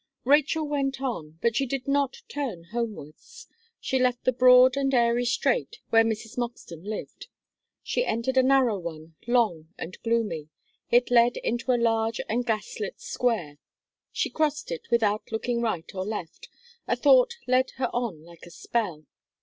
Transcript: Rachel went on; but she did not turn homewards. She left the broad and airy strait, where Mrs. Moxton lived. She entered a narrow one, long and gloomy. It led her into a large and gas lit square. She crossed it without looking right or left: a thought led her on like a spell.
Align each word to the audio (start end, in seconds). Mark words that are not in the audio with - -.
Rachel 0.25 0.67
went 0.67 0.99
on; 0.99 1.37
but 1.43 1.55
she 1.55 1.67
did 1.67 1.87
not 1.87 2.23
turn 2.27 2.63
homewards. 2.71 3.47
She 3.79 3.99
left 3.99 4.23
the 4.23 4.31
broad 4.33 4.75
and 4.75 4.91
airy 4.95 5.25
strait, 5.25 5.77
where 5.91 6.03
Mrs. 6.03 6.39
Moxton 6.39 6.83
lived. 6.83 7.27
She 7.83 8.03
entered 8.03 8.35
a 8.35 8.41
narrow 8.41 8.79
one, 8.79 9.13
long 9.27 9.67
and 9.77 10.01
gloomy. 10.01 10.49
It 10.89 11.11
led 11.11 11.35
her 11.35 11.41
into 11.43 11.71
a 11.71 11.77
large 11.77 12.19
and 12.27 12.43
gas 12.47 12.79
lit 12.79 12.99
square. 12.99 13.59
She 14.11 14.31
crossed 14.31 14.71
it 14.71 14.87
without 14.89 15.31
looking 15.31 15.61
right 15.61 15.93
or 15.93 16.03
left: 16.03 16.49
a 16.87 16.95
thought 16.95 17.35
led 17.45 17.69
her 17.77 17.91
on 17.95 18.23
like 18.23 18.47
a 18.47 18.49
spell. 18.49 19.05